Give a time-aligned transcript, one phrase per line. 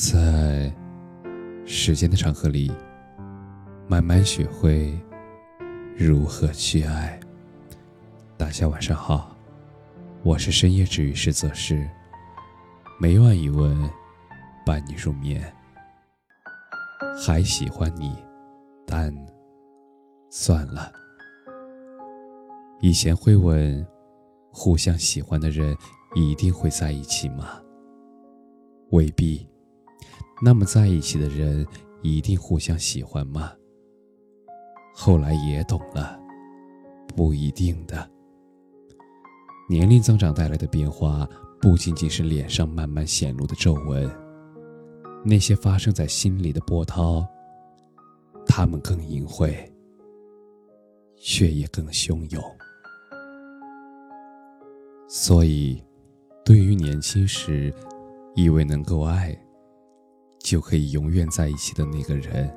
[0.00, 0.72] 在
[1.66, 2.72] 时间的长河里，
[3.86, 4.98] 慢慢学会
[5.94, 7.20] 如何去爱。
[8.38, 9.36] 大家晚上好，
[10.22, 11.86] 我是深夜治愈师泽师，
[12.98, 13.78] 每晚一问，
[14.64, 15.54] 伴你入眠。
[17.22, 18.16] 还喜欢你，
[18.86, 19.14] 但
[20.30, 20.90] 算了。
[22.80, 23.86] 以前会问，
[24.50, 25.76] 互相喜欢的人
[26.14, 27.60] 一定会在一起吗？
[28.92, 29.46] 未必。
[30.42, 31.66] 那么在一起的人
[32.00, 33.52] 一定互相喜欢吗？
[34.94, 36.18] 后来也懂了，
[37.14, 38.10] 不一定的。
[39.68, 41.28] 年龄增长带来的变化，
[41.60, 44.10] 不仅仅是脸上慢慢显露的皱纹，
[45.24, 47.22] 那些发生在心里的波涛，
[48.46, 49.70] 它们更隐晦，
[51.16, 52.42] 却也更汹涌。
[55.06, 55.82] 所以，
[56.44, 57.72] 对于年轻时
[58.34, 59.38] 以为能够爱。
[60.42, 62.52] 就可以永远在一起的那个人，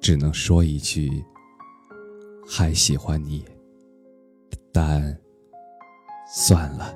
[0.00, 1.24] 只能说一句
[2.46, 3.44] ：“还喜欢你。”
[4.70, 5.18] 但
[6.32, 6.94] 算了。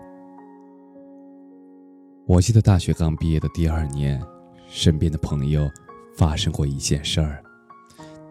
[2.26, 4.22] 我记得大学刚毕业的第二年，
[4.68, 5.68] 身边的朋友
[6.16, 7.42] 发生过一件事儿：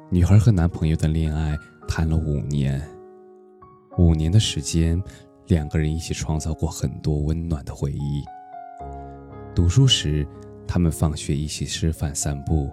[0.10, 2.82] 女孩和男朋友的恋爱谈了五年，
[3.98, 5.02] 五年的时间，
[5.48, 8.24] 两个人一起创造过很多温暖的回忆。
[9.54, 10.26] 读书时。
[10.68, 12.70] 他们放学一起吃饭散步，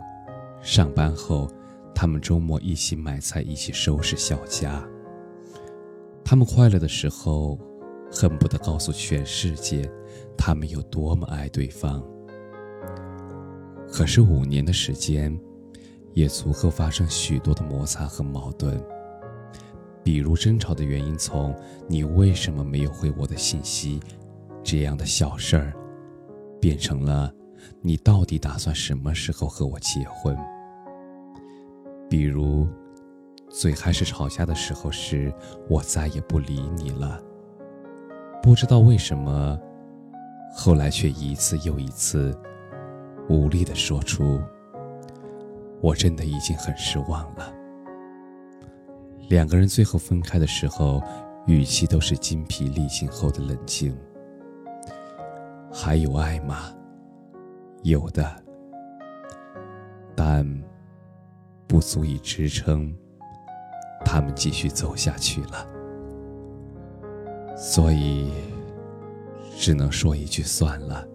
[0.61, 1.49] 上班后，
[1.95, 4.83] 他们周末一起买菜，一起收拾小家。
[6.25, 7.59] 他们快乐的时候，
[8.11, 9.89] 恨不得告诉全世界，
[10.37, 12.03] 他们有多么爱对方。
[13.91, 15.39] 可是五年的时间，
[16.15, 18.83] 也足够发生许多的摩擦和矛盾，
[20.03, 21.55] 比如争吵的原因从
[21.87, 24.01] “你为什么没有回我的信息”
[24.65, 25.75] 这样的小事儿，
[26.61, 27.33] 变成了。
[27.81, 30.37] 你到底打算什么时候和我结婚？
[32.09, 32.67] 比如，
[33.49, 35.33] 最开始吵架的时候是
[35.69, 37.23] “我再也不理你了”，
[38.43, 39.59] 不知道为什么，
[40.55, 42.39] 后来却一次又一次
[43.29, 44.41] 无力的说出
[45.81, 47.53] “我真的已经很失望了”。
[49.31, 51.03] 两个人最后分开的时候，
[51.47, 53.97] 语气都是精疲力尽后的冷静。
[55.73, 56.75] 还有爱吗？
[57.83, 58.31] 有的，
[60.15, 60.47] 但
[61.67, 62.95] 不足以支撑
[64.05, 65.67] 他们继续走下去了，
[67.57, 68.31] 所以
[69.57, 71.07] 只能说一句算了。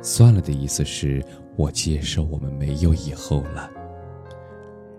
[0.00, 1.24] 算了的意思是
[1.56, 3.70] 我接受我们没有以后了。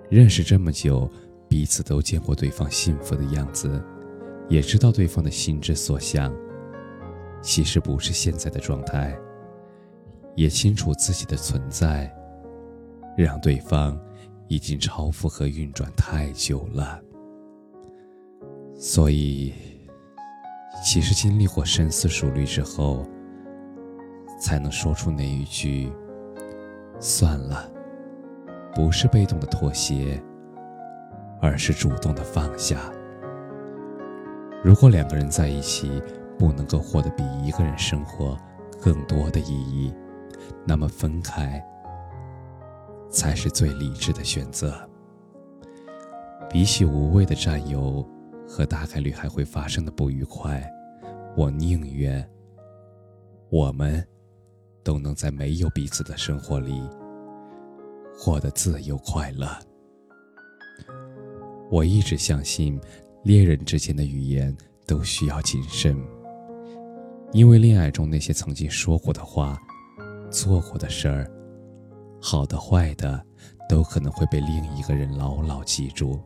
[0.09, 1.09] 认识这么久，
[1.47, 3.83] 彼此都见过对方幸福的样子，
[4.49, 6.33] 也知道对方的心之所向，
[7.41, 9.17] 其实不是现在的状态。
[10.35, 12.13] 也清楚自己的存在，
[13.17, 13.99] 让对方
[14.47, 16.99] 已经超负荷运转太久了，
[18.75, 19.53] 所以，
[20.83, 23.05] 其实经历过深思熟虑之后，
[24.39, 25.91] 才能说出那一句
[26.99, 27.69] ：“算了。”
[28.75, 30.19] 不是被动的妥协，
[31.39, 32.91] 而是主动的放下。
[34.63, 36.01] 如果两个人在一起
[36.39, 38.35] 不能够获得比一个人生活
[38.81, 39.93] 更多的意义，
[40.65, 41.63] 那么分开
[43.09, 44.73] 才是最理智的选择。
[46.49, 48.07] 比起无谓的占有
[48.47, 50.63] 和大概率还会发生的不愉快，
[51.35, 52.27] 我宁愿
[53.49, 54.05] 我们
[54.83, 56.81] 都能在没有彼此的生活里
[58.15, 59.47] 活得自由快乐。
[61.71, 62.79] 我一直相信，
[63.23, 64.55] 恋人之间的语言
[64.85, 65.97] 都需要谨慎，
[67.31, 69.57] 因为恋爱中那些曾经说过的话。
[70.33, 71.31] 做过的事儿，
[72.19, 73.23] 好的坏的，
[73.69, 76.19] 都可能会被另一个人牢牢记住。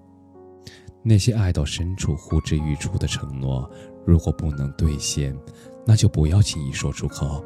[1.03, 3.69] 那些爱到深处呼之欲出的承诺，
[4.06, 5.38] 如果不能兑现，
[5.85, 7.44] 那就不要轻易说出口。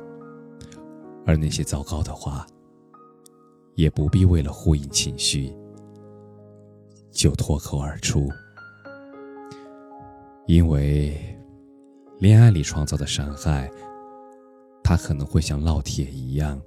[1.26, 2.46] 而那些糟糕的话，
[3.74, 5.52] 也不必为了呼应情绪
[7.10, 8.30] 就脱口而出，
[10.46, 11.20] 因为
[12.20, 13.70] 恋爱里创造的伤害。
[14.92, 16.62] 它可能会像烙铁一样，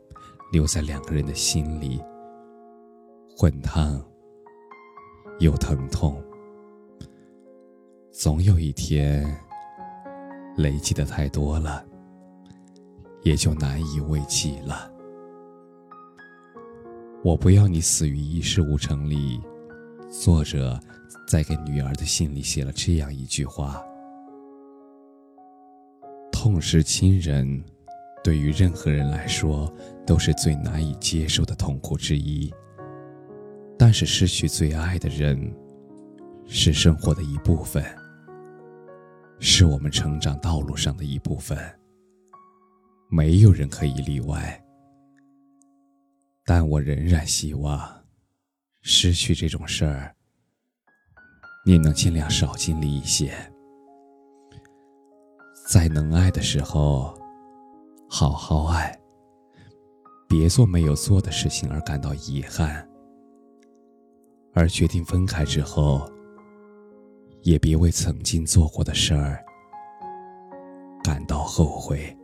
[0.51, 2.01] 留在两个人的心里，
[3.37, 4.03] 滚烫
[5.41, 6.19] 又疼痛。
[8.11, 9.23] 总有一天，
[10.57, 11.85] 累积的太多了，
[13.25, 14.91] 也就难以为继了。
[17.23, 19.39] 我不要你死于一事无成里。
[20.11, 20.81] 作者
[21.29, 23.85] 在给女儿的信里写了这样一句话：
[26.33, 27.63] 痛失亲人。
[28.25, 29.71] 对于任何人来说
[30.07, 32.53] 都是最难以接受的痛苦之一。
[33.79, 35.55] 但是失去最爱的人，
[36.47, 37.85] 是生活的一部分，
[39.41, 41.59] 是我们成长道路上的一部分。
[43.11, 44.59] 没有人可以例外。
[46.47, 48.05] 但我仍然希望，
[48.81, 50.15] 失去这种事儿，
[51.67, 53.35] 你能尽量少经历一些，
[55.69, 57.19] 在能爱的时候，
[58.17, 58.97] 好好爱，
[60.29, 62.89] 别做没有做的事情而感到遗憾，
[64.53, 66.09] 而决定分开之后，
[67.43, 69.45] 也别为曾经做过的事儿
[71.03, 72.17] 感到后悔。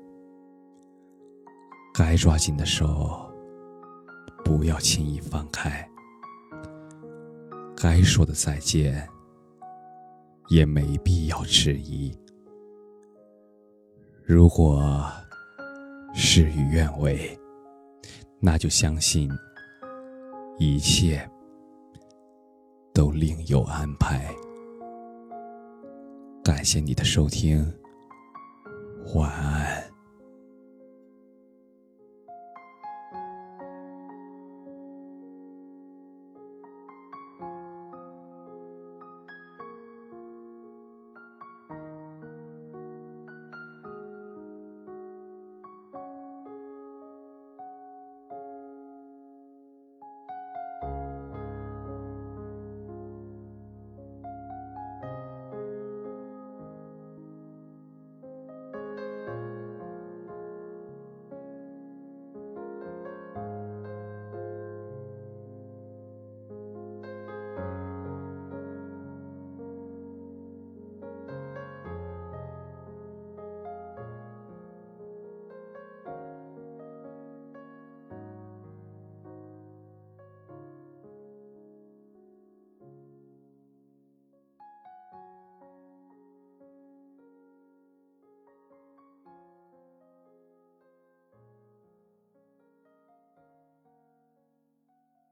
[1.92, 3.28] 该抓紧的手。
[4.44, 5.88] 不要轻易放开，
[7.76, 9.08] 该说的再见，
[10.50, 12.16] 也没必要迟疑。
[14.24, 15.02] 如果
[16.12, 17.38] 事与愿违，
[18.38, 19.30] 那就相信
[20.58, 21.28] 一切
[22.92, 24.34] 都另有安排。
[26.44, 27.72] 感谢你的收听，
[29.14, 29.89] 晚安。